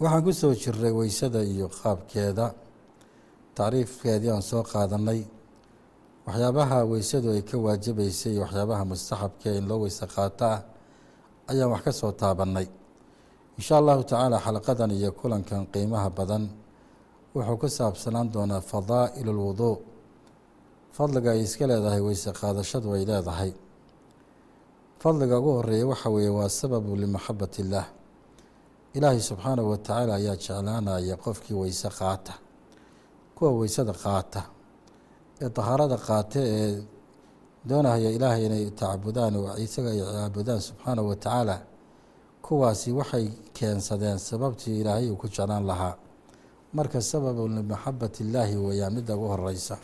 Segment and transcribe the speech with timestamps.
[0.00, 2.46] waxaan ku soo jiray weysada iyo qaabkeeda.
[3.56, 5.20] Tacriifkeedii aan soo qaadanay
[6.26, 10.60] waxyaabaha weysadu ay ka waajibaysay iyo waxyaabaha mustaxabka in loo weyse qaato ah
[11.50, 12.66] ayaan wax ka soo taabannay.
[13.58, 16.44] Insha allahu tacaala xalaqadan iyo kulankan qiimaha badan
[17.34, 19.74] wuxuu ku saabsanaan doonaa fadaa'il اlwuduu
[20.96, 23.50] fadliga ay iska leedahay weyse qaadashadu ay leedahay.
[25.02, 27.86] Fadliga ugu horreeya waxa weeye waa sababu limaxabat اllah
[28.96, 32.34] ilaahay subxaanahu watacaala ayaa jeclaanaya qofkii weyse qaata
[33.36, 34.40] kuwa weysada qaata
[35.42, 36.82] ee dahaarada qaata ee
[37.68, 41.56] doonaya ilaahay inay tacbudaan oo isaga ay caabudaan subxaanahu watacaala
[42.44, 45.94] kuwaasi waxay keensadeen sababtii ilaahay uu ku jeclaan lahaa.
[46.76, 49.76] Marka sababu limaxabat illaahi weeyaan midda ugu horeysa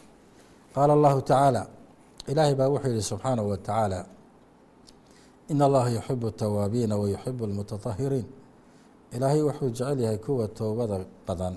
[0.74, 1.62] qaala allahu tacaala
[2.30, 4.00] ilaahay baa wuxuu yihi subxaanahu watacaala
[5.52, 8.27] ina allaha yuxibu atawaabiina wa yuxibu almutatahiriin
[9.14, 11.54] ilaahay wuxuu jecel yahay kuwa toobada badan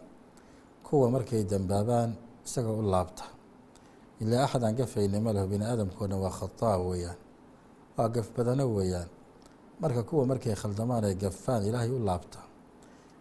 [0.86, 2.12] kuwa markay dembaabaan
[2.46, 3.24] isaga u laabta.
[4.22, 5.20] Ilaa axad aan gafayni
[5.52, 7.18] bini aadamkoo waa khataa weeyaan
[7.98, 9.10] waa gaf badano weeyaan.
[9.82, 12.40] Marka kuwa markay khaldamaan ay gafaan ilaahay u laabta.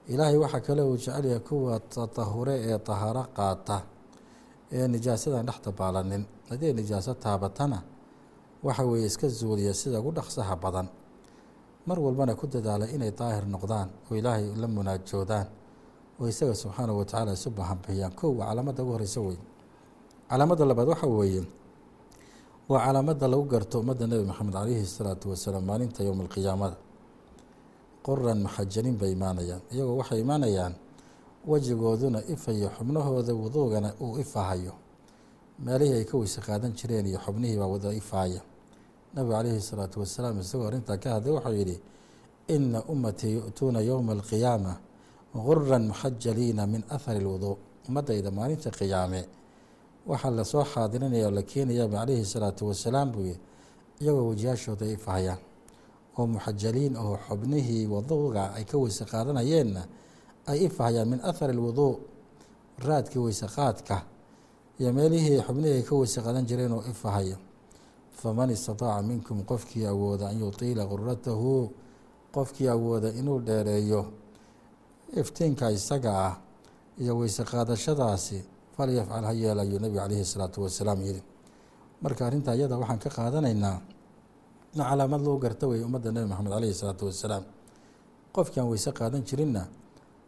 [0.08, 3.78] Ilaahay waxaa kale uu jecel yahay kuwa tatahure ee tahaaro qaata
[4.72, 7.78] ee nijaasadan dhex dabaalanin haddii nijaaso taabatana
[8.62, 10.88] waxa weeye iska zuuliya sida ugu dhaqsaha badan
[11.86, 15.46] mar walbana ku dadaala inay daahir noqdaan oo ilaahay la munaajoodaan
[16.20, 18.12] oo isaga subxaanahu watacaala isu bahanbixiyaan.
[18.18, 19.38] Kow waa calaamadda ugu horeysa wey
[20.30, 21.42] calaamadda labaad waxa weeye
[22.68, 26.76] waa calaamadda lagu garto ummadda nebi maxamed calayhi salaatu wasalaam maalinta yowma alqiyaamada
[28.06, 30.74] qoran maxajanin bay imaanayaan iyagoo waxay imaanayaan
[31.50, 34.72] wejigooduna ifayo xubnahooda wuduugana uu ifahayo
[35.64, 38.40] meelihii ay ka weyse qaadan jireen iyo xubnihii baa wada ifaaya
[39.14, 41.76] nabigu calayhi salaatu wasalaam isagoo arrintaa ka hadlay wuxuu yidhi
[42.48, 44.72] ina ummatii yu'tuuna yowma alqiyaama
[45.34, 47.56] guran muxajaliina min ahari lwuduu
[47.88, 49.20] ummaddayda maalinta qiyaame
[50.06, 53.38] waxaa la soo xaadirinaya oo la keenayaba calayhi salaatu wasalaam buu yihi
[54.00, 54.96] iyagoo wajiyaashooda ay
[56.18, 59.82] oo muxajaliin oo xubnihii waduuga ay ka weyse qaadanayeenna
[60.46, 61.98] ay ifahayaan min ahari lwuduu
[62.78, 64.02] raadkii weyse qaadka
[64.78, 67.36] iyo meelihii xubnihii ay ka weyse qaadan jireen oo ifahaya
[68.20, 71.52] faman istataaca minkum qofkii awooda an yutiila guratahu
[72.34, 74.02] qofkii awooda inuu dheereeyo
[75.20, 76.34] iftiinka isaga ah
[77.02, 78.38] iyo weyse qaadashadaasi
[78.76, 81.22] falyafcal ha yeel ayuu nebigu calayhi salaatu wasalaam yihi
[82.02, 83.78] marka arrinta iyada waxaan ka qaadanaynaa
[84.74, 87.44] in calaamad lagu garta wey ummadda nebi maxamed calayhi salaatu wasalaam.
[88.34, 89.62] Qofkii aan weyse qaadan jirinna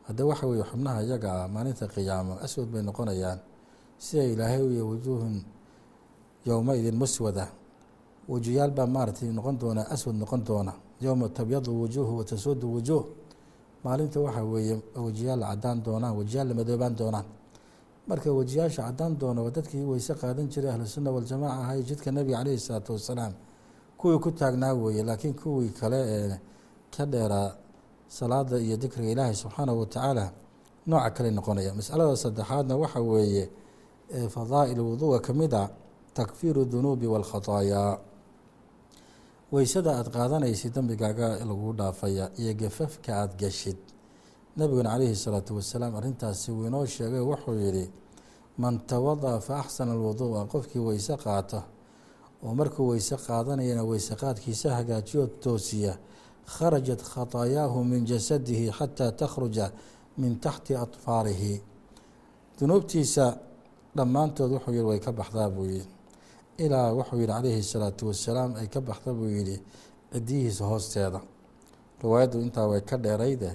[0.09, 3.39] hadde waxa weeye xubnaha iyaga ah maalinta qiyaamo aswad bay noqonayaan.
[3.99, 5.35] Sida ilaahay u yahy wujuuhun
[6.49, 7.45] yowma-idin muswada
[8.29, 12.25] wejiyaal baa maaratay noqon doona aswad noqon doona yowma tabyadu wujuuhu wa
[12.75, 13.05] wujuuh
[13.85, 17.25] maalinta waxaa weeye wejiyaal cadaan doonaan wejiyaal la madoobaan doonaan
[18.09, 22.59] marka wejiyaasha cadaan doona waa dadkii weyse qaadan jiray ahlusunna waljamaaca ahay jidka nebiga caleyhi
[22.59, 23.33] salaatu wasalaam
[23.99, 26.39] kuwii ku taagnaa weeye laakiin kuwii kale ee
[26.97, 27.53] ka dheeraa
[28.09, 30.33] salaada iyo dikriga ilaahay subxaanahu watacaala
[30.87, 33.51] nooca kale noqonaya masalada saddexaadna waxa weeye
[34.29, 35.69] fadaa'il wuduuga ka mid a
[36.15, 37.99] takfiiru dunuubi walkhataayaa
[39.53, 43.79] weysada aada qaadanaysid dembigaaga lagu dhaafaya iyo gafafka aada geshid.
[44.57, 47.91] Nebiguna calayhi salaatu wasalaam arrintaasi wuu inoo sheegay wuxuu yidhi
[48.59, 51.63] man tawada'a fa axsana alwuduu'a qofkii weyse qaata.
[52.45, 55.97] Oo markuu weyse qaadanayana weyse qaadkiisa hagaajiyo toosiya.
[56.47, 59.73] Kharajat khataayaahu min jasadihi xataa takhruja
[60.19, 61.63] min taxti atfaarihi.
[62.61, 63.39] Dunuubtiisa
[63.97, 65.98] dhammaantood wuxuu yihi way ka baxdaa buu yihi
[66.65, 69.57] ilaa wuxuu yihi calayhi salaatu wasalaam ay ka baxda buu yihi
[70.13, 71.21] cidiyihiisa hoosteeda.
[72.03, 73.51] Riwaayaddu intaa way ka dheerayde.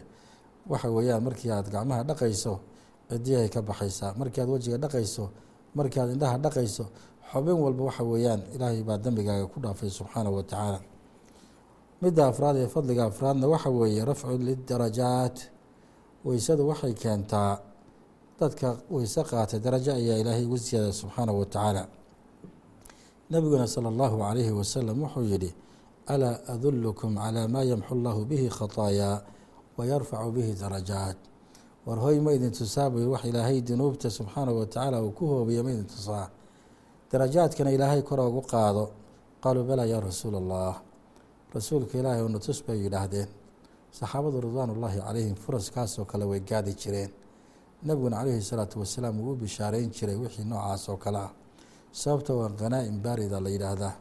[0.72, 2.54] Waxa weeyaan markii aad gacmaha dhaqayso
[3.10, 4.14] cidiyahay ka baxaysaa.
[4.20, 5.24] Markii aad wejiga dhaqayso
[5.78, 6.86] markii aad indhaha dhaqayso
[7.32, 10.80] xubin walba waxa weeyaan ilaahay baa dembigaaga ku dhaafay subxaanahu watacaala
[12.02, 15.38] midda afraad ee fadliga afraadna waxa weeye rafcu lidarajaat.
[16.26, 17.60] Weysadu waxay keentaa
[18.40, 21.84] dadka weyse qaatay darajo ayaa ilaahay ugu siyaada subxaanahu watacaala
[23.31, 25.51] nebiguna salى اllahu عalayhi wasalam wuxuu yihi
[26.07, 29.23] alaa adulukum calىa maa yamxu llahu bihi khataayaa
[29.77, 31.17] wa yarfacu bihi darajaat
[31.87, 35.71] war hoy ma idin tusaa buu wax ilaahay dunuubta subxaanahu watacaala uu ku hoobiya ma
[35.71, 36.27] idin tusaa
[37.13, 38.85] darajaadkana ilaahay kor ogu qaado
[39.43, 40.75] qaaluu balaa yaa rasuula allah
[41.55, 43.29] rasuulka ilaahay una tus bay yidhaahdeen
[43.99, 47.11] saxaabadu ridwaan ullaahi calayhim furaskaasoo kale way gaadi jireen
[47.87, 51.31] nebiguna calayhi salaatu wasalaam wuu u bishaareyn jiray wixii noocaas oo kale ah
[52.00, 53.94] sababta waa khanaa'im baarida la yidhaahdaa.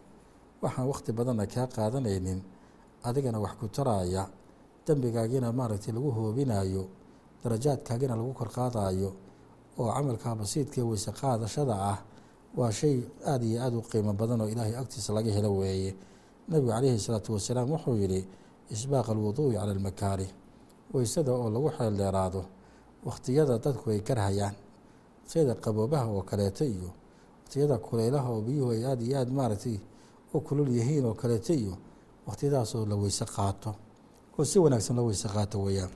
[0.62, 2.40] Waxaan wakhti badanna kaa qaadanaynin
[3.08, 4.22] adigana wax ku taraaya
[4.86, 6.84] dembigaagina maaragtay lagu hoobinayo
[7.42, 9.10] darajaadkaagina lagu kor qaadayo
[9.80, 11.98] oo camalkaa basiidkaee weyse qaadashada ah
[12.58, 12.96] waa shay
[13.30, 15.92] aada iyo aada u qiimo badan oo ilaahay agtiisa laga helo weeye.
[16.48, 18.20] Nebigu calayhi salaatu wasalaam wuxuu yidhi
[18.74, 20.30] isbaaq alwuduu'i cala almakaarih
[20.94, 22.42] weysada oo lagu xeel dheeraado
[23.06, 24.54] wakhtiyada dadku ay karhayaan
[25.22, 26.90] wakhtiyada qaboobaha oo kaleeto iyo
[27.52, 29.76] wakhtiyada kuleylaha oo biyuhu ay aada iyo aada maaragtay
[30.34, 31.76] u kulul yihiin oo kaleeto iyo
[32.26, 33.74] wakhtiyadaasoo la weyse qaato.
[34.38, 35.90] Oo si wanaagsan loo weyse qaato weeyaan.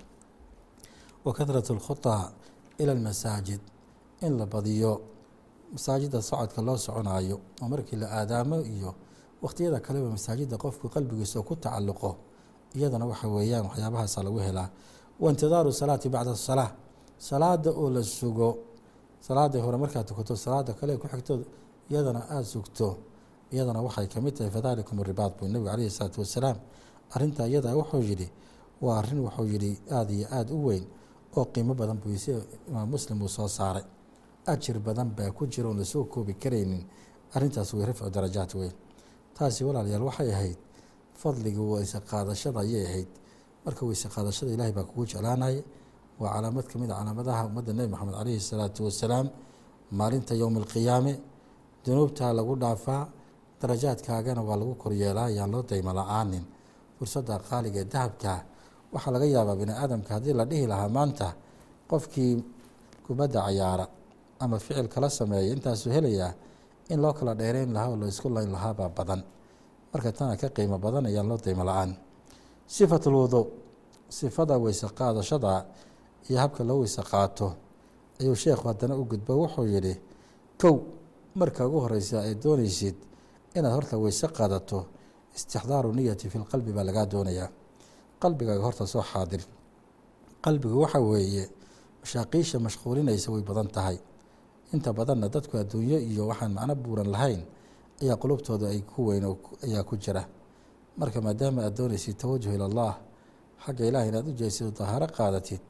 [1.24, 2.32] Wa kahratu alkhutaa
[2.78, 3.60] ila almasaajid
[4.20, 5.00] in la badiyo
[5.72, 8.94] masaajidda socodka loo soconaayo oo markii la aadaamo iyo
[9.42, 12.16] wakhtiyada kaleba masaajidda qofku qalbigiisa ku tacalluqo
[12.76, 14.68] iyadana waxa weeyaan waxyaabahaasa lagu helaa.
[15.20, 16.70] Wa intidaaru salaati bacda asalaa
[17.18, 18.58] salaada oo la sugo
[19.26, 21.34] salaadii hore markaad tukato salaada kale ku xigto
[21.90, 22.88] iyadana aada sugto.
[23.52, 26.56] Iyadana waxay ka mid tahay fadaalikum ribaad buu nebigu calayhi salaatu wasalaam
[27.14, 28.28] arrintaa iyadaa wuxuu yidhi
[28.82, 30.84] waa arrin wuxuu yidhi aada iyo aada u weyn
[31.36, 32.30] oo qiimo badan buu si
[32.68, 33.84] imaam muslim uu soo saaray.
[34.46, 36.82] Ajir badan baa ku jira oon la soo koobi karaynin.
[37.34, 38.72] Arrintaas way rafcu darajaat weyn.
[39.34, 40.58] Taasi walaalayaal waxay ahayd
[41.20, 43.08] fadligii weyse qaadashada ayay ahayd.
[43.64, 45.62] Marka weyse qaadashada ilaahay baa kugu jeclaanaya
[46.20, 49.26] waa calaamad ka mid a calaamadaha ummadda nebi moxamed calayhi salaatu wasalaam
[49.98, 51.12] maalinta yowma alqiyaame.
[51.84, 53.02] Dunuubtaa lagu dhaafaa
[53.60, 56.44] darajaadkaagana waa lagu koryeelaa ayaan loo daymo la'aanin.
[56.98, 58.32] Fursadda qaaliga ee dahabka
[58.94, 61.28] waxaa laga yaabaa bini aadamka haddii la dhihi lahaa maanta
[61.90, 62.32] qofkii
[63.06, 63.86] kubadda cayaara
[64.42, 66.30] ama ficil kala sameeya intaasuu helayaa
[66.92, 69.20] in loo kala dheereyn lahaa oo laysku layn lahaabaa badan.
[69.92, 71.90] Marka tana ka qiimo badan ayaan loo daymo la'aan.
[72.74, 73.04] Sifat
[74.18, 75.52] sifada weyse qaadashada
[76.28, 77.46] iyo habka loo weyse qaato
[78.20, 79.32] ayuu sheekhu haddana u gudbo.
[79.42, 79.94] Wuxuu yidhi
[80.60, 80.74] kow
[81.40, 82.96] marka ugu horeysa ee doonaysid
[83.56, 84.78] inaad horta weyse qaadato
[85.36, 87.48] istixdaaru niyati fi lqalbi baa lagaa doonayaa
[88.22, 89.42] qalbigaaga horta soo xaadir.
[90.44, 91.44] Qalbigu waxa weeye
[92.02, 93.98] mashaaqiisha mashquulinaysa way badan tahay.
[94.74, 97.42] Inta badanna dadku adduunyo iyo waxaan macno buuran lahayn
[98.02, 99.24] ayaa qulubtooda ay ku weyn
[99.66, 100.22] ayaa ku jira.
[100.98, 102.92] Marka maadaama aad doonaysid tawajuh ila allah
[103.64, 105.60] xagga ilaah inaad u jeesido dahaaro qaadatid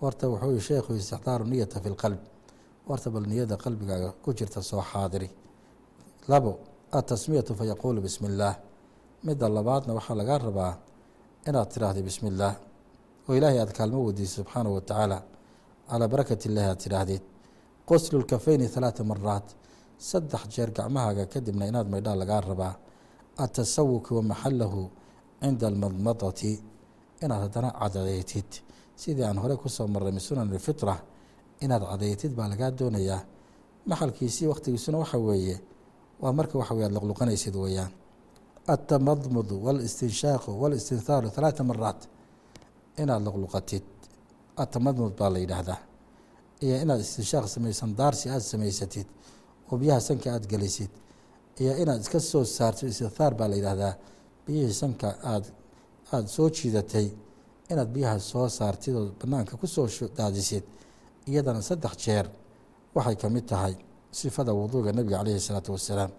[0.00, 2.20] horta wuxuu sheekhu istixdaaru niyata fi lqalb
[2.88, 5.28] horta bal niyada qalbigaaga ku jirta soo xaadiri.
[6.30, 6.52] Labo
[6.98, 8.56] atasmiyatu fa yaquulu bismi illaah
[9.26, 10.72] midda labaadna waxaa lagaa rabaa
[11.48, 12.54] inaad tiraahda bismi illaah
[13.28, 15.18] oo ilaahay aad kaalmo weydiisa subxaanahu wa tacaala
[15.90, 17.22] calaa barakat illaahi aad tidhaahdid
[17.90, 19.46] qoslu lkafeyni halaata maraat
[20.10, 22.74] saddex jeer gacmahaaga kadibna inaad maydhaa lagaa rabaa.
[23.44, 24.80] Atasawuki wa maxalahu
[25.42, 26.52] cinda almadmadati.
[27.24, 28.50] Inaad haddana cadaytid
[28.96, 30.94] sidii aan hore ku soo marray min sunan alfitra
[31.64, 33.20] inaad cadaytid baa lagaa doonayaa.
[33.90, 35.56] Maxalkiisii wakhtigiisuna waxa weeye
[36.22, 37.92] waa marka waxa wey aad luqluqanaysid weeyaan.
[38.74, 42.00] Atamadmudu walistinshaaqu walistinthaaru halaata maraat
[43.02, 43.84] inaad luqluqatid
[44.62, 45.80] atamadmud baa la yidhaahdaa.
[46.64, 49.06] Iyo inaad istinshaaq samaysan daarsi aada samaysatid
[49.70, 50.90] oo biyaha sanka aada gelisid
[51.60, 53.94] iyo inaad iska soo saartid istithaar baa la yidhaahdaa.
[54.46, 55.44] Biyihii sanka aad
[56.12, 57.06] aada soo jiidatay
[57.70, 60.64] inaad biyaha soo saartid oo banaanka ku soo daadisid
[61.28, 62.26] iyadana saddex jeer
[62.94, 63.74] waxay ka mid tahay
[64.18, 66.10] sifada wuduuga nebiga caleyhi salaatu wasalaam.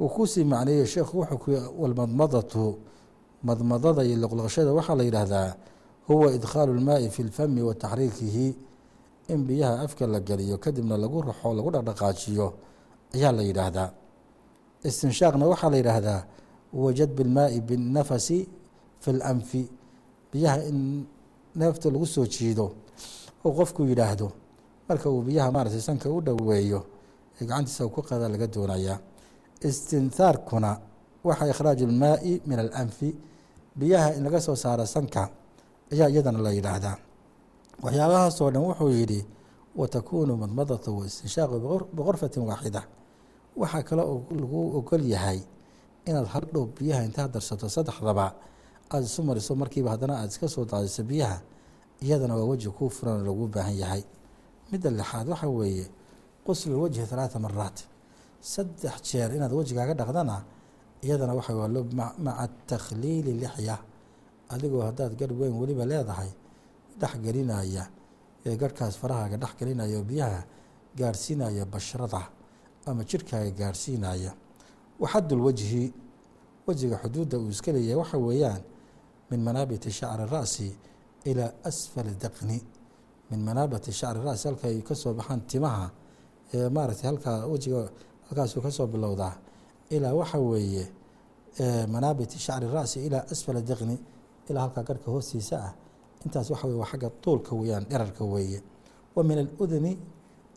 [0.00, 2.78] Uu ku sii macneeyey sheekhu wuxuu ku walmadmadatu
[3.46, 5.50] madmadada iyo luqluqashada waxaa la yidhaahdaa
[6.08, 8.46] huwa idkhaalu lmaai fi lfami wa taxriikihi
[9.28, 12.46] in biyaha afka la geliyo kadibna lagu raxo lagu dhaqdhaqaajiyo
[13.14, 13.88] ayaa la yidhaahdaa.
[14.88, 16.20] Istinshaaqna waxaa la yidhaahdaa
[16.72, 18.38] huwa jadbi lmaai binnafasi
[19.02, 19.62] fi lanfi
[20.34, 21.06] biyaha in
[21.58, 22.66] neefta lagu soo jiido
[23.46, 24.26] oo qofku yidhaahdo
[24.88, 26.80] marka uu biyaha maaratay sanka u dhoweeyo
[27.40, 28.98] ee gacantiisa ku qadaa laga doonayaa.
[29.68, 30.70] Istinhaarkuna
[31.24, 33.08] waxa ikhraaju lmaai min alanfi
[33.78, 35.22] biyaha in laga soo saaro sanka
[35.92, 36.96] ayaa iyadana la yidhaahdaa.
[37.84, 39.20] Waxyaabahaasoo dhan wuxuu yidhi
[39.80, 41.56] watakuunu madmadatu waistinshaaqu
[41.96, 42.82] biqurfatin waaxida.
[43.60, 45.40] Waxaa kale oo lagu ogol yahay
[46.08, 48.26] inaad haldhow biyaha intaad darsato saddexdaba
[48.90, 51.40] aada isu mariso markiiba haddana aada iska soo daadiso biyaha
[52.02, 54.02] iyadana waa weji kuu furan lagu baahan yahay.
[54.72, 55.86] Midda lixaad waxaa weeye
[56.46, 57.78] quslu wajhi halaata maraat
[58.40, 60.44] saddex jeer inaad wejigaaga dhaqdana
[61.02, 61.84] iyadana waxa waa loo
[62.18, 63.78] maca takhliili lixya.
[64.48, 66.30] Adigoo haddaad garh weyn weliba leedahay
[67.00, 67.84] dhexgelinaya
[68.46, 70.40] ee garhkaas farahaaga dhexgelinaya oo biyaha
[70.98, 72.22] gaarhsiinaya bashrada
[72.86, 74.32] ama jirhkaaga gaarhsiinaya
[75.00, 75.92] waxadul wajhi
[76.66, 78.62] wejiga xuduudda uu iska leeyahay waxa weeyaan
[79.30, 80.68] min manaabiti shacri ra'si
[81.30, 82.58] ilaa asfali daqni
[83.30, 85.86] min manaabati shacri ra'si halka ay ka soo baxaan timaha
[86.54, 87.80] ee maaragtay halkaa wejiga
[88.26, 89.34] halkaasuu ka soo bilowdaa
[89.94, 90.84] ilaa waxa weeye
[91.94, 93.96] manaabiti shacri ra'si ilaa asfala daqni
[94.48, 95.72] ilaa halkaa garhka hoostiisa ah
[96.24, 98.58] intaas waxa weye waa xagga tuulka weeyaan dherarka weeye
[99.16, 99.92] wa min aludni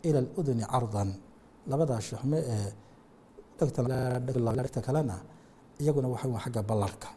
[0.08, 1.10] ila aludni cardan
[1.70, 2.70] labadaa shuxme ee
[3.58, 5.16] dhegta kalena
[5.80, 7.08] iyaguna waxa w xagga ballarka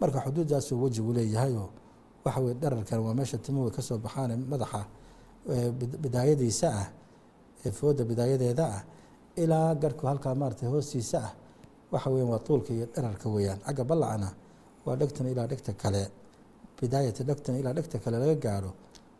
[0.00, 1.68] marka xuduuddaasuu wejigu leeyahayoo
[2.24, 4.80] waxa weye dherarkan waa meesha timuhu ka soo baxaane madaxa
[6.02, 6.86] bidaayadiisa ah
[7.66, 8.82] ee fooda bidaayadeeda ah
[9.42, 11.32] ilaa garhku halkaa maaratay hoostiisa ah.
[11.92, 13.58] Waxa weyan waa tuulka iyo dherarka weeyaan.
[13.66, 14.28] Xagga ballacana
[14.86, 16.02] waa dhegtan ilaa dhegta kale.
[16.80, 18.70] Bidaayata dhegtan ilaa dhegta kale laga gaadho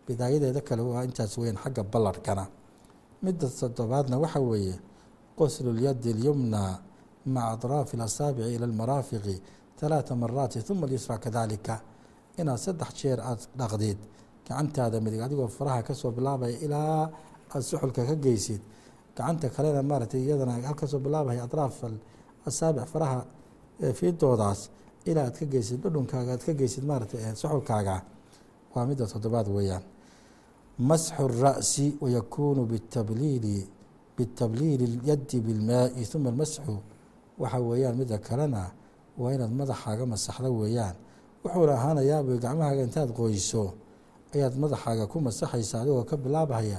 [0.06, 2.44] bidaayadeeda kale waa intaas weeyaan xagga ballarhkana
[3.22, 4.74] midda toddobaadna waxa weeye
[5.38, 6.60] qoslulyadi lyumna
[7.34, 9.36] maca atraafi اlasaabici ila almaraafiqi
[9.79, 11.73] talaata maraati uma lyusra kadalika
[12.39, 13.97] inaad saddex jeer aada dhaqdid
[14.47, 17.09] gacantaada midig adigoo faraha kasoo bilaabaya ilaa
[17.51, 18.61] aada suxulka ka geysid
[19.15, 21.77] gacanta kalena maaratay iyadana halkasoo bilaabaya aطraaf
[22.49, 23.19] asaabic faraha
[23.99, 24.59] fiidoodaas
[25.09, 27.95] ilaa aad ka geysid dhudhunkaaga aad ka geysid maaratay suxulkaaga
[28.73, 29.83] waa midda toddobaad weeyaan
[30.89, 33.55] masxu الra'si wayakuunu bitabliili
[34.17, 36.75] bitabliili اlyadi bilmaai uma almasxu
[37.41, 38.61] waxa weeyaan midda kalena
[39.20, 40.96] waa inaad madaxaaga masaxdo weeyaan.
[41.42, 43.62] Wuxuuna ahaanayaaba gacmahaaga intaad qoyso.
[44.34, 46.78] Ayaad madaxaaga ku masaxaysa adigoo ka bilaabhaya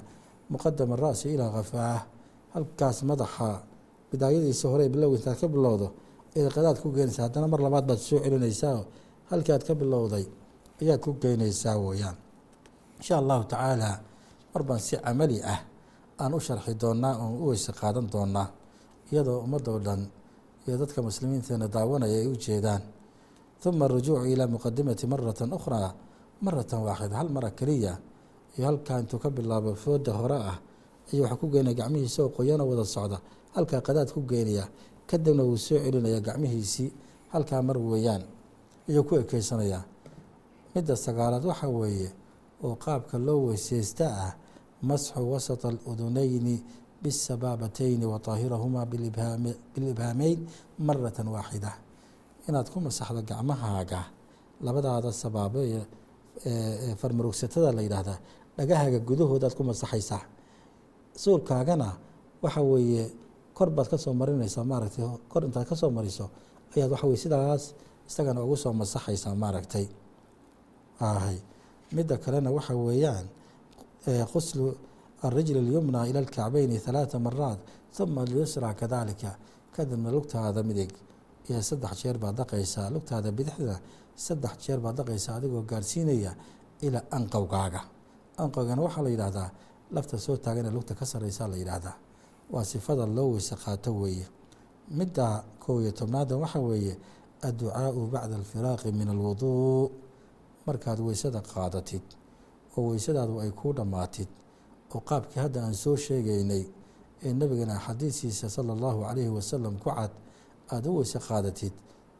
[0.51, 2.01] muqadama ra'si ilaa kafaah
[2.53, 3.47] halkaas madaxa
[4.11, 5.87] bidaayadiisa hore bilow intaad ka bilowdo
[6.35, 8.79] ayaad qadaad ku geynaysaa haddana mar labaad baad soo celinaysaa
[9.31, 10.25] halkii aad ka bilowday
[10.81, 12.15] ayaad ku geynaysaa weeyaan.
[12.99, 13.89] Insha allahu tacaala
[14.53, 15.59] mar baan si camali ah
[16.21, 18.47] aan u sharxi doonaa oon u weyse qaadan doonaa
[19.11, 20.01] iyadoo ummadoo dhan
[20.67, 22.81] iyo dadka muslimiinteena daawanaya ay u jeedaan.
[23.65, 25.91] Uma arujuucu ilaa muqadimati maratan ukhraa
[26.41, 27.93] maratan waaxida hal mara keliya
[28.57, 30.57] iyo halkaa intuu ka bilaabo fooda hore ah
[31.11, 33.17] ayuu waxaa ku geynaya gacmihiisa oo qoyana wada socda
[33.55, 34.65] halkaa qadaad ku geynaya
[35.09, 36.89] kadibna wuu soo celinaya gacmihiisii
[37.33, 38.23] halkaa mar weeyaan
[38.89, 39.83] ayuu ku ekeysanayaa
[40.75, 42.09] midda sagaalaad waxaa weeye
[42.63, 44.31] oo qaabka loo weyseysta ah
[44.81, 46.55] masxu wasata aludunayni
[47.03, 48.85] bisabaabatayni wa taahirahumaa
[49.75, 50.39] bilibhaameyn
[50.87, 51.71] maratan waaxida
[52.47, 54.01] inaad ku masaxdo gacmahaaga
[54.65, 58.17] labadaada sabaabo ee farmarugsatada la yidhaahdaa
[58.57, 60.21] dhagahaaga gudahoodaad ku masaxaysaa
[61.23, 61.87] suulkaagana
[62.43, 63.03] waxa weeye
[63.57, 66.25] kor baad ka soo marinaysaa maaragtay kor intaad ka soo mariso
[66.75, 67.63] ayaad waxa weye sidaas
[68.09, 69.85] isagana ugu soo masaxaysaa maaragtay
[71.95, 73.25] midda kalena waxa weeyaan
[74.33, 74.65] quslu
[75.26, 77.58] arijl اlyumna ilى اlkacbeyni ثalaaثa maraat
[78.02, 79.30] uma lyusra kadalika
[79.74, 80.90] kadibna lugtaada midig
[81.48, 83.76] iyo saddex jeer baad dhaqaysaa lugtaada bidixda
[84.26, 86.32] saddex jeer baad dhaqaysaa adigoo gaarsiinaya
[86.86, 87.80] ilaa anqowgaaga
[88.42, 89.48] anqowgana waxaa la yidhaahdaa
[89.94, 91.96] lafta soo taagana lugta ka sareysaa la yidhaahdaa
[92.52, 94.26] waa sifada loo weyse qaato weeye
[94.98, 95.26] midda
[95.64, 96.94] kow iyo tobnaada waxa weeye
[97.48, 99.90] adducaaءu bacda alfiraaqi min alwuduu
[100.66, 102.02] markaad weysada qaadatid
[102.76, 104.28] oo weysadaadu ay kuu dhammaatid
[104.93, 106.63] oo qaabkii hadda aan soo sheegaynay
[107.25, 110.11] ee nebigana xadiisiisa sala allahu calayhi wasalam ku cad
[110.71, 111.73] aada u weyse qaadatid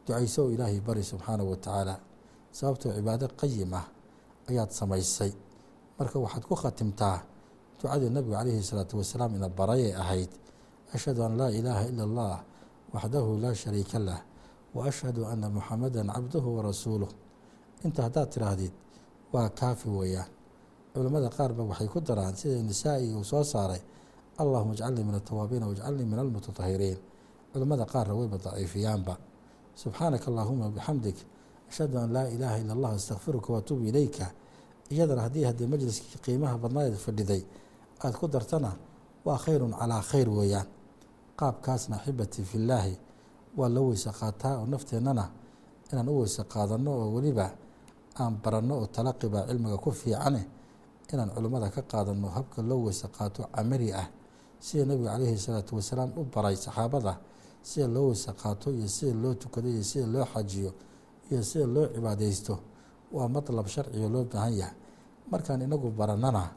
[0.06, 1.94] ducayso oo ilaahay bari subxaanahu wa tacaala.
[2.52, 3.86] Sababtoo cibaado qayim ah
[4.48, 5.32] ayaad samaysay.
[5.98, 7.18] Marka waxaad ku khatimtaa
[7.80, 10.30] ducadii nabigu calayhi salaatu wasalaam ina barayay ahayd
[10.94, 12.34] ashhadu an laa ilaaha ila allah
[12.94, 14.20] waxdahu laa shariika lah
[14.74, 17.08] wa ashhadu ana muxamadan cabduhu wa rasuuluh.
[17.84, 18.72] Inta haddaad tidhaahdid
[19.32, 20.30] waa kaafi weeyaan
[20.98, 23.80] culimmada qaarba waxay ku daraan sida nisaa-i uu soo saaray
[24.42, 26.98] allahuma ajcalnii min atawaabiina wajcalnii min almutatahiriin
[27.52, 29.14] culimmada qaarna wayba daciifiyaanba
[29.80, 31.16] subxaanaka allahuma bixamdik
[31.70, 34.26] ashhadu an laa ilaaha ila allah astakfiruka waatuubu ilayka.
[34.90, 37.42] Iyadana haddii haddii majliskii qiimaha badnaadeed fadhiday
[38.02, 38.70] aada ku dartana
[39.26, 40.66] waa khayrun calaa khayr weeyaan.
[41.38, 42.94] Qaabkaasna axibati fillaahi
[43.58, 45.24] waa loo weyse qaataa oo nafteennana
[45.92, 47.46] inaan u weyse qaadanno oo weliba
[48.20, 50.40] aan baranno oo talaqibaa cilmiga ku fiicane
[51.12, 54.08] inaan culimmada ka qaadanno habka loo weyse qaato camali ah
[54.60, 57.18] sida nebiga calayhi salaatu wasalaam u baray saxaabada
[57.62, 60.70] sida loo weyse qaato iyo sida loo tukado iyo sida loo xajiyo
[61.30, 62.54] iyo sida loo cibaadeysto
[63.12, 64.74] waa matlab sharciga loo baahan yahay.
[65.30, 66.50] Markaan inagu barannana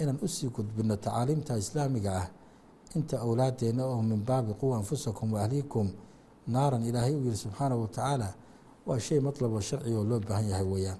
[0.00, 2.26] inaan u sii gudbinno tacaaliimta islaamiga ah
[2.96, 5.88] inta awlaadeenna oo min baabi quwa anfusakum wa ahliikum
[6.48, 8.28] naaran ilaahay u yihi subxaanahu watacaala
[8.86, 10.98] waa shay matlabo sharciga oo loo baahan yahay weeyaan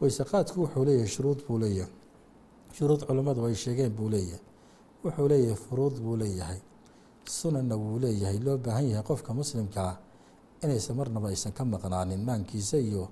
[0.00, 1.92] weyseqaadku wuxuu leeyahay shuruud buu leeyahay.
[2.76, 4.40] Shuruud culammadu ay sheegeen buu leeyahay.
[5.04, 6.58] Wuxuu leeyahay furuud buu leeyahay.
[7.28, 8.38] Sunanna wuu leeyahay.
[8.38, 9.96] Loo baahan yahay qofka muslimkaa
[10.62, 13.08] inaysan marnaba aysan ka maqnaanin maankiisa iyo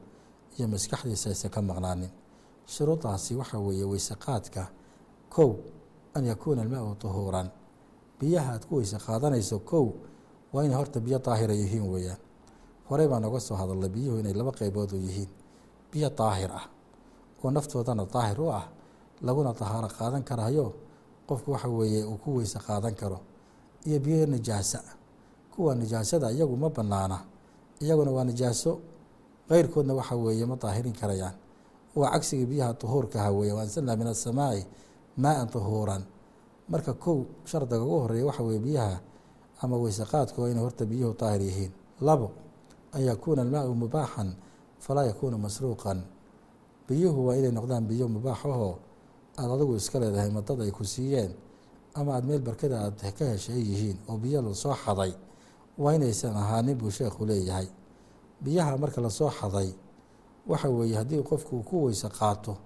[0.58, 2.10] iyo maskaxdiisa aysan ka maqnaanin.
[2.66, 4.62] Shuruudaasi waxaa weeye weyseqaadka
[5.34, 5.50] kow
[6.14, 7.48] an yakuuna almaau tahuuran
[8.20, 9.86] biyaha aad ku weyse qaadanayso kow
[10.52, 12.18] waa inay horta biyo daahira yihiin weeyaan.
[12.90, 15.28] Horey baan oga soo hadalnay biyuhu inay laba qaybood u yihiin.
[15.92, 16.66] Biyo daahir ah
[17.44, 18.64] oo naftoodana daahir u ah
[19.26, 20.66] laguna dahaaro qaadan karayo
[21.28, 23.18] qofku waxa weeye uu ku weyse qaadan karo.
[23.86, 24.80] Iyo biyo nijaasa
[25.54, 27.18] kuwa nijaasada iyagu ma banaana
[27.80, 28.72] iyaguna waa nijaaso
[29.48, 31.34] keyrkoodna waxa weeye ma daahirin karayaan.
[31.96, 34.62] Waa cagsiga biyaha duhuurka aha weeye waansalnaa min asamaa'i
[35.16, 36.02] maa-an duhuuran
[36.68, 38.96] marka kow shardiga ugu horreeya waxa weye biyaha
[39.62, 41.72] ama weyse qaadku waa inay horta biyuhu daahir yihiin.
[42.00, 42.30] Labo
[42.92, 44.34] an yakuuna almaau mubaaxan
[44.80, 46.02] falaa yakuuna masruuqan
[46.88, 48.74] biyuhu waa inay noqdaan biyo mubaax ahoo
[49.38, 51.32] aada adigu iska leedahay madad ay ku siiyeen
[51.94, 55.12] ama aada meel barkada aad ka heshay ay yihiin oo biyo la soo xaday
[55.78, 57.68] waa inaysan ahaanin buu sheekhu leeyahay.
[58.44, 59.70] Biyaha marka la soo xaday
[60.46, 62.56] waxa weeye haddii qofku ku weyse qaato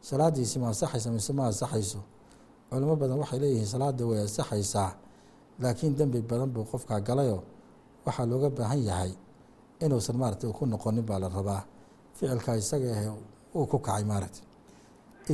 [0.00, 1.98] salaadiisi ma ansaxaysa mise ma ansaxayso?
[2.70, 4.92] Culamo badan waxay leeyihiin salaada way ansaxaysaa
[5.60, 7.42] laakiin dembi badan buu qofkaa galayoo
[8.06, 9.12] waxaa looga baahan yahay
[9.80, 11.62] inuusan maaragtay ku noqonin baa la rabaa.
[12.14, 13.16] Ficilkaa isaga ah
[13.54, 14.44] uu ku kacay maaragtay.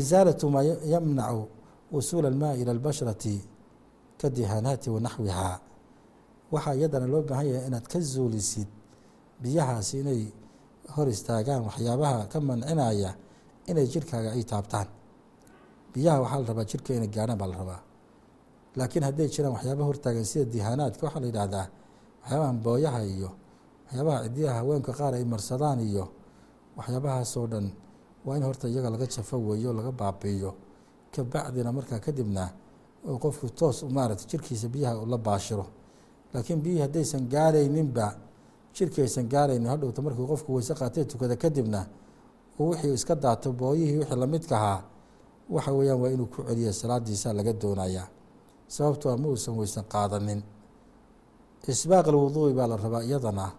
[0.01, 1.49] Isaalatu maa yamnacu
[1.93, 3.35] wusuula almaai ila albashrati
[4.21, 5.01] ka dihaanaati wa
[6.53, 8.69] waxaa iyadana loo baahan yahay inaad ka zuulisid
[9.43, 10.23] biyahaasi inay
[10.97, 13.11] hor istaagaan waxyaabaha ka mancinaya
[13.69, 14.89] inay jirkaaga ay taabtaan.
[15.93, 17.81] Biyaha waxaa la rabaa jirka inay gaadhaan baa la rabaa.
[18.77, 21.67] Laakiin hadday jiraan waxyaabaha hortaagan sida dihaanaadka waxaa la yidhaahdaa
[22.23, 23.31] waxyaabaha booyaha iyo
[23.87, 26.05] waxyaabaha cidiyaha haweenka qaar ay marsadaan iyo
[26.79, 27.67] waxyaabahaasoo dhan
[28.29, 30.51] waa in horta iyaga laga jafo weeyo laga baabiiyo.
[31.13, 32.45] Kabacdina markaa kadibna
[33.23, 35.67] qofku toos maarata jirkiisa biyaha la baashiro.
[36.35, 38.07] Laakiin biyihii haddaysan gaarayninba
[38.75, 40.75] jirki aysan gaaraynin hadhowta markuu qofku weyse
[41.11, 41.87] tukada kadibna
[42.59, 44.83] wixii iska daato booyihii wixii lamidkahaa
[45.51, 48.07] waxa weeyaan waa inuu ku celiya salaadiisa laga doonayaa.
[48.69, 50.43] Sababtoo ma uusan weysan qaadanin.
[51.69, 53.53] Isbaaq alwuduui baa la rabaa iyadana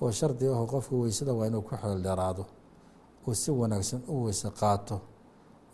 [0.00, 2.44] oo shardi aho qofku weysada waa inuu ku xeel dheeraado
[3.26, 4.96] uu si wanaagsan u weyse qaato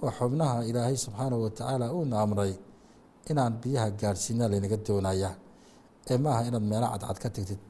[0.02, 2.52] oo xubnaha ilaahay subxaanahu watacaala uuna amray
[3.30, 5.34] inaan biyaha gaadhsiina laynaga doonayaa
[6.10, 7.60] ee ma aha inaad meelo cadcad ka tegtid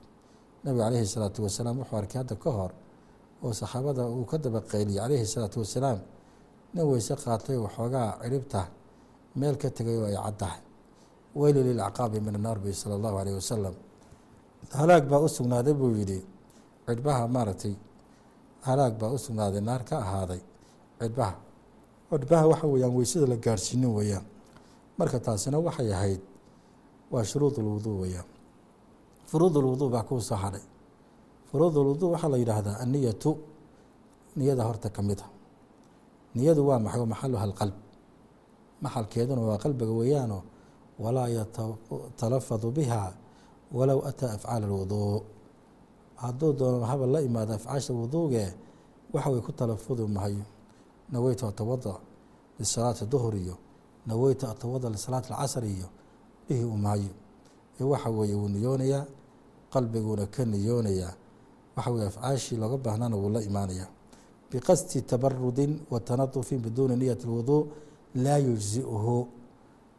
[0.64, 2.72] nabiga calayhi salaatu wasalaam wuxuu arkay hadda ka hor
[3.44, 5.98] oo saxaabada uu ka daba qeyliyey calayhi salaatu wasalaam
[6.74, 8.60] nin weyse qaatay oo xoogaa ciribta
[9.40, 10.60] meel ka tegay oo ay caddahay.
[11.40, 13.74] Weyli lilacqaabi min annaar bi sala allahu alayh wasalam
[14.80, 16.18] halaag baa u sugnaaday buu yidhi
[16.86, 17.74] cidhbaha maaragtay
[18.66, 20.40] halaag baa u sugnaaday naar ka ahaaday
[21.00, 21.34] cidhbaha
[22.10, 24.24] cidhbaha waxa weeyaan weysada la gaadhsiinin weeyaan.
[24.98, 26.20] Marka taasina waxay ahayd
[27.12, 28.28] waa shuruud ulwuduu weeyaan.
[29.30, 30.64] Furuud ulwuduu baa kuu soo hadhay.
[31.50, 33.30] Furuud ulwuduu waxaa la yidhaahdaa anniyatu
[34.36, 35.26] niyada horta ka mid a
[36.36, 37.04] niyadu waa maxay?
[37.12, 37.74] Maxaluha alqalb
[38.84, 40.38] maxalkeeduna waa qalbiga weeyaano
[41.02, 43.00] walaa yatalafadu biha
[43.76, 45.22] walow ataa afcaal alwuduu
[46.20, 48.44] hadduu doono haba la imaado afcaasha wuduuge
[49.12, 50.44] waxa way ku talafudi mahayo
[51.12, 51.94] naweytu atawada
[52.58, 53.56] lisalaati duhr iyo
[54.06, 55.88] naweytu atawada lisalaati alcasr iyo
[56.48, 57.12] dhihi u maayo
[57.80, 59.06] ee waxa weeye wuu niyoonayaa
[59.72, 61.14] qalbiguuna ka niyoonayaa.
[61.76, 63.86] Waxa weye afcaashii looga baahnana wuu la imaanayaa.
[64.50, 67.66] Biqasdi tabarudin wa tanadufin biduuni niyati اlwuduu
[68.14, 69.28] laa yujziuhu.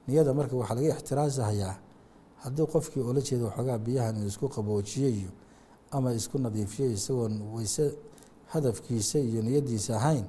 [0.08, 1.76] Niyada marka waxaa laga ixtiraasahayaa
[2.44, 5.30] haddii qofkii oola jeeda waxoogaa biyahan inuu isku qaboojiyo iyo
[5.91, 7.95] ama isku nadiifiyo isagoon weyse
[8.47, 10.25] hadafkiisa iyo niyadiisa ahayn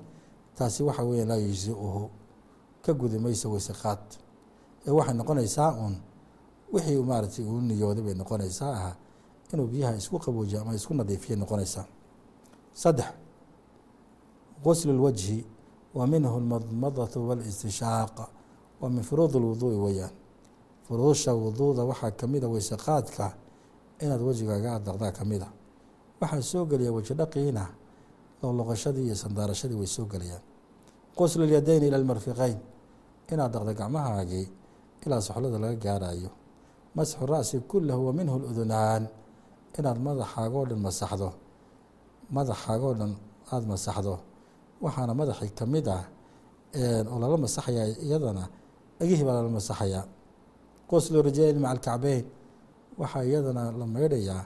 [0.56, 2.10] taasi waxa weya laa yujziuhu
[2.82, 4.00] ka gudi mayso weyse qaad
[4.88, 5.96] ee waxay noqonaysaa uun
[6.74, 8.96] wixii maaragtay uu niyooday bay noqonaysaa aha
[9.54, 11.86] inuu biyaha isku qaboojiyo ama isku nadiifiya noqonaysaa
[12.74, 13.06] saddex
[14.64, 15.46] guslu اlwajhi
[15.94, 18.18] wa minhu اlmadmadatu wاlistishaaq
[18.82, 20.12] waa min furuud اlwuduui weeyaan
[20.88, 23.36] furuusha wuduuda waxaa kamida weyse qaadka
[24.05, 25.49] inaad wejigaaga adaqdaa ka mid a.
[26.21, 27.71] Waxaa soo gelaya wejidhaqiina ah
[28.43, 30.43] loqloqoshadii iyo sandaarashadii way soo gelayaan.
[31.19, 32.59] Quslulyadeyni ila almarfiqeyn
[33.33, 34.47] inaad daqda gacmahaagii
[35.07, 36.31] ilaa soxlada laga gaarayo
[36.97, 39.05] masxu ra'si kulahu wa minhu ludunaan
[39.79, 41.29] inaad madaxaagoo dhan masaxdo.
[42.37, 43.13] Madaxaagoo dhan
[43.53, 44.15] aada masaxdo.
[44.85, 46.05] Waxaana madaxii ka mid ah
[47.13, 48.45] oo lala masaxayaa iyadana
[48.99, 50.05] dhegihii baa lala masaxayaa.
[50.91, 52.23] Quslu rijlayni maca alkacbeyn
[53.01, 54.45] waxaa iyadana la meydhayaa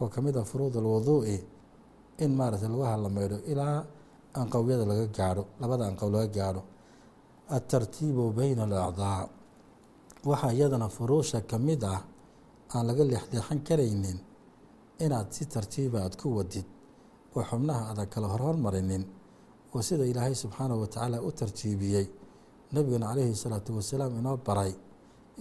[0.00, 1.36] oo ka mid ah furuud alwuduu'i
[2.24, 3.78] in maaragtay lugaha la meydho ilaa
[4.40, 6.62] anqowyada laga gaadho labada anqow laga gaadho.
[7.56, 9.28] Altartiibu bayna alacdaa
[10.30, 12.00] waxaa iyadana furuusha ka mid ah
[12.74, 14.18] aan laga leexleexan karaynin
[15.04, 16.66] inaad si tartiiba aad ku wadid
[17.36, 19.04] oo xubnaha adan kala horhormarinin
[19.74, 22.06] oo sida ilaahay subxaanahu watacaala u tartiibiyey
[22.72, 24.72] nebiguna calayhi salaatu wasalaam inoo baray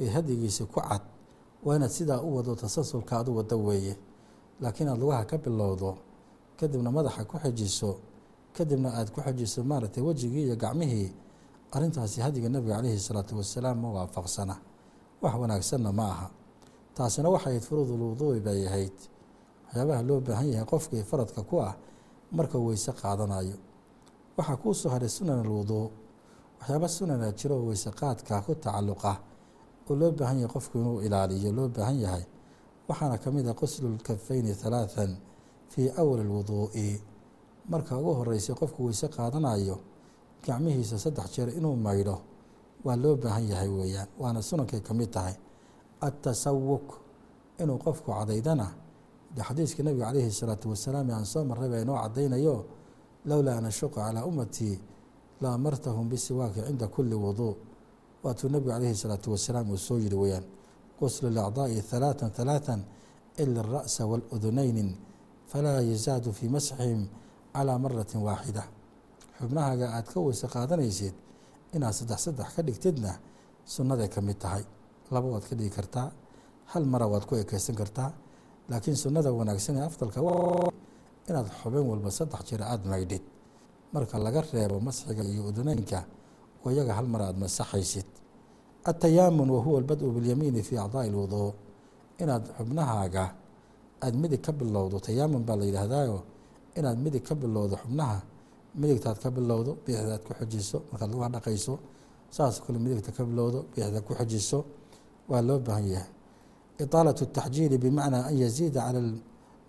[0.04, 1.02] ee hadigiisa ku cad
[1.66, 3.96] waa inaad sidaa u wado tasalsulka aad u wado weeye.
[4.62, 5.98] Laakiin aad lugaha ka bilowdo
[6.60, 7.90] kadibna madaxa ku xejiso
[8.56, 11.10] kadibna aad ku xejiso maaragtay wejigii iyo gacmihii
[11.72, 14.56] arrintaasi hadiga nebiga calayhi salaatu wasalaam ma waafaqsana.
[15.22, 16.28] Wax wanaagsanna ma aha.
[16.96, 18.94] Taasina waxay ahayd furuudul wuduui bay ahayd.
[19.66, 21.76] Waxyaabaha loo baahan yahay qofkii faradka ku ah
[22.32, 23.58] marka weyse qaadanayo.
[24.38, 25.92] Waxaa kuu soo haray sunan alwuduu
[26.60, 29.20] waxyaaba sunana jiro weyse qaadka ku tacalluqa
[29.90, 32.26] oo loo baahan yahay qofku inuu ilaaliyo loo baahan yahay
[32.88, 35.12] waxaana ka mid ah quslu lkafayni halaathan
[35.72, 37.02] fii awali lwuduu'i
[37.70, 39.78] marka ugu horeysay qofku weyse qaadanayo
[40.46, 42.18] gacmihiisa saddex jeer inuu maydho
[42.86, 44.08] waa loo baahan yahay weeyaan.
[44.20, 45.34] Waana sunankay ka mid tahay
[46.02, 46.88] atasawuk
[47.62, 48.68] inuu qofku cadaydana
[49.36, 52.66] de xadiiska nabiga calayhi salaatu wasalaam aan soo marray baa inoo cadaynayo
[53.26, 54.80] lowlaa an calaa ummatii
[55.42, 57.56] la amartahum bisiwaaki cinda kuli wuduu
[58.26, 60.46] waatuu nebigu calayhi salaatu wasalaam uu soo yihi weeyaan
[61.00, 62.80] quslu lacdaa'i halaatan halaatan
[63.42, 64.84] ila ara'sa waaludunayni
[65.52, 67.02] falaa yazaadu fii masxihim
[67.54, 68.64] calaa maratin waaxida.
[69.40, 71.14] Xubnahaaga aad ka weyse qaadanaysid
[71.76, 73.12] inaad saddex saddex ka dhigtidna
[73.74, 74.64] sunnaday ka mid tahay.
[75.14, 76.08] Laba waad ka dhigi kartaa
[76.72, 78.10] hal mara waad ku ekeysan kartaa
[78.70, 80.20] laakiin sunnada wanaagsan ee afdalka
[81.30, 83.24] inaad xubin walba saddex jeer aada maydhid.
[83.94, 86.00] Marka laga reebo masxiga iyo udunaynka
[86.65, 88.07] oo iyaga hal mar aada masaxaysid
[88.91, 91.49] atayaamun wahuwa albad-u bilyamiini fii acdaa'i lwuduu
[92.23, 93.25] inaad xubnahaaga
[94.05, 96.19] aada midig ka bilowdo tayaamun baa la yidhaahdaayo
[96.79, 98.19] inaad midig ka bilowdo xubnaha
[98.81, 101.75] midigtaad ka bilowdo bidixdaad ku xujiso markaad luga dhaqayso
[102.37, 104.59] saas kale midigta ka bilowdo bidixda ku xujiso
[105.31, 106.11] waa loo baahan yahay
[106.85, 108.99] iطaalaة الtaxjiili bimacnaa an yaziida calى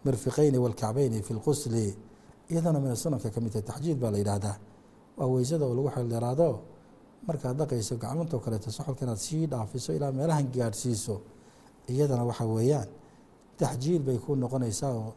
[0.05, 1.85] اlmirfiqeyni wاlkacbeyni fi اlqusli
[2.51, 4.55] iyadana mina sunanka ka midta taxjiil baa la yidhaahdaa
[5.17, 6.47] waa weysada oo lagu xeeldheeraado
[7.28, 11.14] markaad dhaqayso gacmantoo kaleeto soxolka inaad sii dhaafiso ilaa meelahan gaadhsiiso
[11.92, 12.88] iyadana waxa weeyaan
[13.58, 15.12] taxjiil bay ku noqonaysaa oo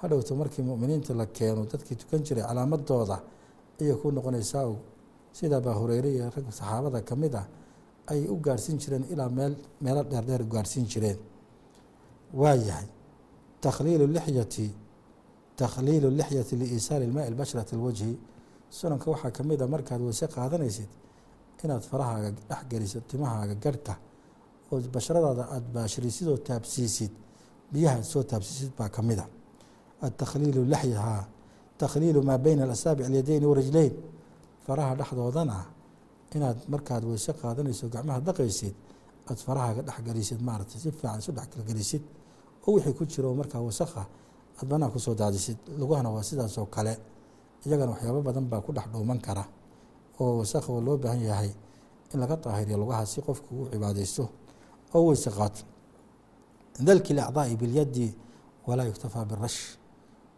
[0.00, 3.16] hadhowto markii muminiinta la keeno dadkii tukan jiray calaamadooda
[3.80, 4.76] ayay ku noqonaysaa oo
[5.32, 7.46] sida abaa hureyre iyo rag saxaabada ka mid ah
[8.12, 11.18] ay u gaarhsiin jireen ilaa meel meelo dheerdheer gaarhsiin jireen.
[12.40, 12.86] Waa yahay
[13.60, 14.66] takhliilu lixyati
[15.56, 18.18] takhliilu lixyati liisaali ilmaai lbashrati alwajhi
[18.70, 20.88] sunanka waxaa ka mid a markaad weyse qaadanaysid
[21.64, 23.94] inaad farahaaga dhexgelisid timahaaga garhka
[24.72, 27.12] oo bashradaada aada baashirisid oo taabsiisid
[27.72, 29.26] biyaha aad soo taabsiisid baa ka mid a
[30.06, 31.22] atakhliilu lixyahaa
[31.80, 33.92] takhliilu maa beyna alasaabic alyadeyni warajleyn
[34.66, 35.56] faraha dhexdoodana
[36.36, 38.74] inaad markaad weyse qaadanayso gacmaha dhaqaysid
[39.30, 42.02] aad farahaaga dhexgelisid maaragtay si fiican isu dhexgelgelisid
[42.66, 44.02] oo wixii ku jiro markaa wasakha
[44.58, 45.58] aad banaan ku soo daadisid.
[45.80, 46.94] Lugahana waa sidaasoo kale.
[47.66, 49.44] Iyagana waxyaabo badan baa ku dhex dhuuman kara
[50.20, 51.50] oo wasakha oo loo baahan yahay
[52.12, 54.24] in laga daahiriyo lugaha si qofku u cibaadaysto.
[54.94, 55.62] Oo weyse qaato
[56.86, 58.14] dalki lacdaa'i bilyadi
[58.66, 59.60] walaa yuktafaa birash.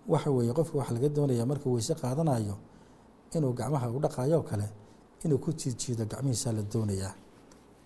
[0.09, 2.57] Waxa weeye qofka waxaa laga doonayaa markuu weyse qaadanayo
[3.35, 4.69] inuu gacmaha u dhaqayo kale
[5.25, 7.15] inuu ku jiidjiido gacmihiisaa la doonayaa.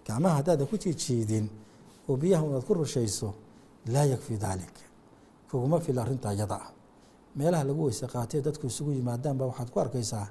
[0.07, 1.47] Gacmaha haddaadan ku jiidjiidin
[2.09, 3.35] oo biyaha unaad ku rushayso
[3.87, 4.75] laa yakfi daalik.
[5.51, 6.71] Kuguma fila arrinta iyada ah.
[7.37, 10.27] Meelaha lagu weyse qaatee dadku isugu yimaadaanba waxaad ku arkaysaa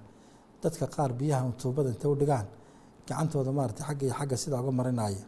[0.63, 2.47] dadka qaar biyaha tuubada intay u dhigaan
[3.07, 5.23] gacantooda maarata xagga iyo xagga sidaa uga marinaya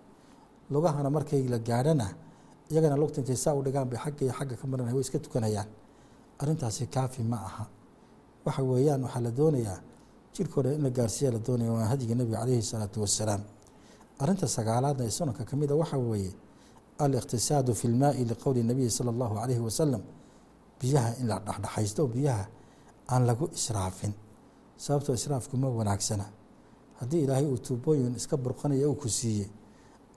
[0.74, 2.08] lugahana markay la gaadhana
[2.72, 5.70] iyagana lugta intay saa u dhigaan bay xagga iyo xagga ka marinaya way iska tukanayaan.
[6.41, 7.65] Arrintaasi kaafi ma aha.
[8.46, 9.80] Waxa weeyaan waxaa la doonayaa
[10.36, 13.41] jirkoo dhan in la gaarsiiya la doonaya waa hadiga nebiga calayhi salaatu wasalaam
[14.22, 16.32] arrinta sagaalaadna ee sunanka ka mid a waxaa weeye
[17.04, 20.02] aliqtisaadu fi lmaai liqowli nabiyi sala allahu calayhi wasalam
[20.82, 22.46] biyaha in la dhexdhexaysto biyaha
[23.13, 24.13] aan lagu israafin
[24.84, 26.26] sababtoo israafku ma wanaagsana.
[27.00, 29.50] Haddii ilaahay uu tuubooyin iska burqanaya uu ku siiyey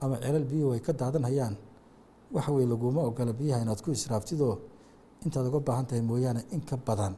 [0.01, 1.55] ama celal biyuhu ay ka daadanhayaan
[2.35, 4.55] waxa weye laguma ogola biyaha inaad ku israaftidoo
[5.25, 7.13] intaad uga baahan tahay mooyaane in ka badan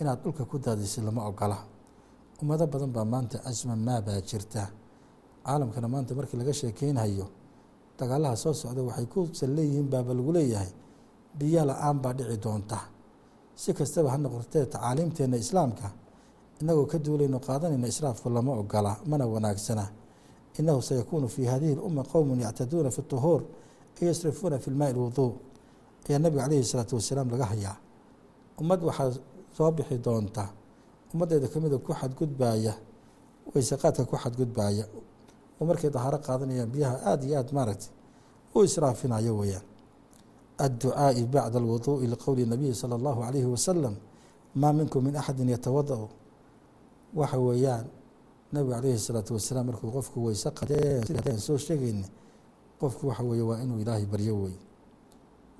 [0.00, 1.58] inaad dhulka ku daadisid lama ogola.
[2.42, 4.62] Ummado badan baa maanta asma maa baa jirta.
[5.44, 7.26] Caalamkana maanta markii laga sheekeynhayo
[7.98, 10.70] dagaalaha soo socda waxay ku sal leeyihiin baaba lagu leeyahay
[11.38, 12.78] biyo la'aan baa dhici doonta.
[13.60, 15.86] Si kastaba ha noqotee tacaaliimteenna islaamka
[16.61, 19.85] inagoo ka duulayno qaadanayna israafku lama ogola mana wanaagsana
[20.59, 23.41] inahu sayakuunu fii hadihi اlumma qowmun yactaduuna fi اطuhuur
[24.01, 25.31] ay yasrifuuna fi lmaai اlwuduu
[26.09, 27.75] ayaa nabiga calayhi salaatu wasalaam laga hayaa
[28.59, 29.11] ummad waxaa
[29.57, 30.49] soo bixi doonta
[31.13, 32.73] ummaddeeda kamida ku xadgudbaaya
[33.53, 34.85] weyseqaadka ku xadgudbaaya
[35.59, 37.91] oo markay dahaaro qaadanayaan biyaha aada iyo aada maaragtay
[38.55, 39.65] u israafinayo weeyaan
[40.65, 43.95] adducaa'i bacda alwuduu'i liqowli nabiyi sala allahu calayhi wasalam
[44.55, 46.07] maa minkum min axadin yatawada-u
[47.14, 47.86] waxa weeyaan
[48.52, 52.06] nabigu calayhi salaatu wasalaam markuu qofku weyse qadeen soo sheegayna
[52.80, 54.54] qofku waxa weeye waa inuu ilaahay baryo wey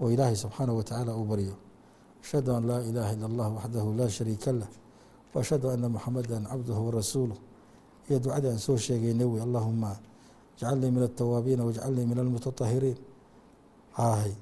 [0.01, 1.55] oo ilaahay subxaanahu watacaala uu baryo.
[2.23, 4.69] Ashhadu an laa ilaaha ila allah waxdahu laa shariika lah
[5.35, 7.37] wa ashhadu ana muxamadan cabduhu warasuuluh
[8.09, 9.97] iyo ducadii aan soo sheegaynay wey allahuma
[10.59, 12.99] jcalnii min altawaabiina wajcalnii min almutatahiriin
[13.93, 14.33] haahay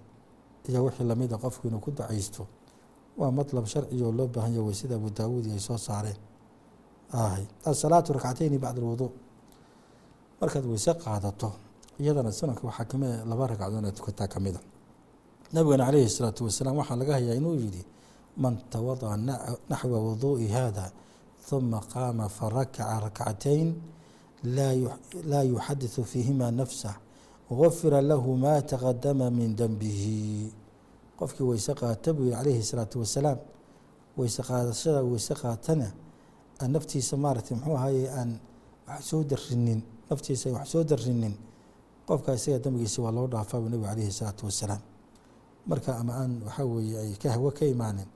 [0.68, 2.46] iyo wixii lamida qofku inuu ku dacaysto
[3.18, 6.16] waa matlab sharciga oo loo baahan ya wey sida abu daawuud ay soo saareen
[7.13, 9.09] haahay asalaatu rakcatayni bacda alwuduu
[10.41, 11.49] markaad weyse qaadato
[12.01, 14.59] iyadana sunanka waxaa kamida laba ragcadood inaad tukataa kamida
[15.53, 17.83] nabigana calayhi الsalaatu wasalaam waxaa laga hayaa inuu yihi
[18.43, 19.17] man tawadaأa
[19.69, 20.85] naxwa wuduuءi hada
[21.47, 23.69] ثuma qaama farakaca rakcatayn
[25.31, 26.95] laa yuxadiثu fiihima nafsah
[27.49, 30.51] gufira lahu ma taqadama min denbihi
[31.19, 33.39] qofkii weyse qaata buu yihi calayhi الsalaatu wasalaam
[34.17, 35.87] weyse qaadashada weyse qaatana
[36.62, 38.30] aan naftiisa maaragtay muxuu ahaye aan
[38.88, 41.34] wax soo darinin naftiisa wax soo darinin
[42.08, 44.82] qofka isaga dembigiisa waa loo dhaafaa buu nebigu calayhi الsalaatu wasalaam.
[45.66, 48.06] Marka ama aan waxaa weeye ay ka hawo ka imaanin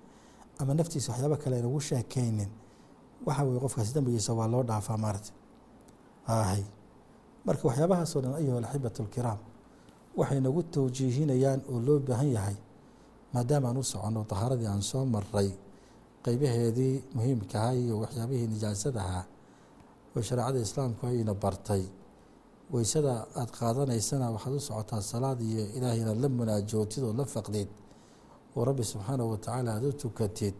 [0.58, 2.50] ama naftiisa waxyaaba kale aynagu sheekeynin
[3.26, 5.30] waxa weye qofkaasi dembigiisa waa loo dhaafaa maarata
[6.26, 6.62] ahay
[7.46, 9.38] marka waxyaabahaasoo dhan ayuha alaxibatu alkiraam
[10.18, 12.56] waxay nagu towjiihinayaan oo loo baahan yahay
[13.32, 15.48] maadaama aan u soconno dahaaradii aan soo maray
[16.26, 19.20] qeybaheedii muhiimkaha iyo waxyaabihii nijaasadaha
[20.16, 21.82] oo shareecada islaamku ayna bartay.
[22.72, 27.68] Weysada aada qaadanaysana waxaad u socotaa salaad iyo ilaahay inaad la munaajootid oo la faqdid.
[28.56, 30.54] Oo rabbi subxaanahu watacaala aada u tukatid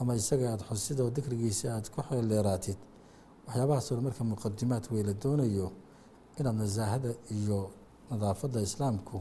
[0.00, 2.78] ama isaga aada xusid oo dikrigiisa aada ku xeeldheeraatid
[3.46, 5.66] waxyaabahaasoo marka muqadimaad wey la doonayo
[6.38, 7.58] inaad nasaahada iyo
[8.10, 9.18] nadaafadda islaamku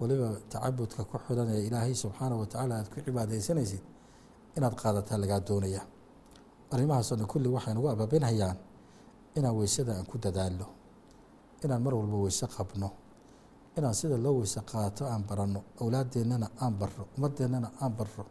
[0.00, 3.82] weliba tacabudka ku xilan ee ilaahay subxaanahu watacaala aada ku cibaadaysanaysid
[4.56, 5.82] inaad qaadataa lagaa doonaya.
[6.72, 8.56] Arrimahaasoo dhan kulli waxay nagu ababinhayaan
[9.36, 10.66] inaan weysada aan ku dadaalno
[11.64, 12.88] inaan mar walba weyse qabno
[13.78, 18.24] inaan sida loo weyse qaato aan baranno awlaadeennana aan barro ummadeennana aan barro.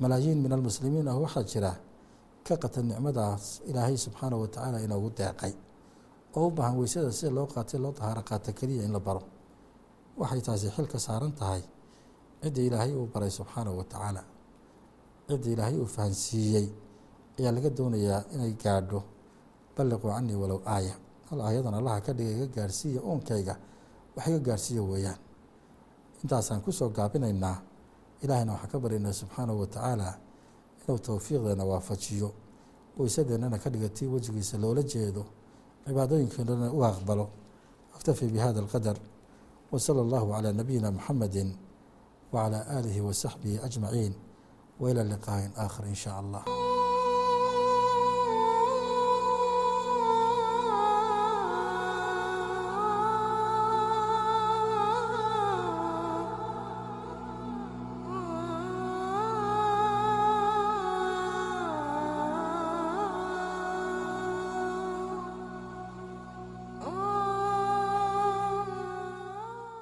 [0.00, 1.72] Malaayiin min almuslimiin ah waxaa jira
[2.46, 5.52] ka qatan nicmadaas ilaahay subxaanahu watacaala inoogu deeqay.
[6.36, 9.22] Oo u baahan weysada sida loo qaatay loo dahaaro qaato keliya in la baro.
[10.20, 11.62] Waxay taasi xil ka saaran tahay.
[12.42, 14.22] Cidda ilaahay uu baray subxaanahu watacaala
[15.28, 16.66] cidda ilaahay uu fahansiiyey
[17.38, 19.00] ayaa laga doonayaa inay gaadho.
[19.76, 20.94] Balliquu canii walow aaya.
[21.30, 23.56] Hal aayadan allaha ka dhiga iga gaarhsiiya uunkayga
[24.16, 25.18] wax iga gaarhsiiya weeyaan.
[26.22, 27.56] Intaasaan ku soo gaabinaynaa.
[28.22, 30.18] Ilaahayna waxaan ka baryaynaa subxaanahu watacaala
[30.84, 32.28] inuu towfiiqdeena waafajiyo.
[32.98, 35.24] Weysadeennana ka dhigatay wejigiisa loola jeedo.
[35.86, 37.26] Cibaadooyinkeennana u aqbalo.
[37.96, 38.96] Alqadar.
[39.72, 41.56] Wa sala allahu calaa nabiyina muxamedi
[42.32, 43.14] wacalaa aalihi wa
[44.90, 46.42] ilaa liqaaءin aakhar in shaa allah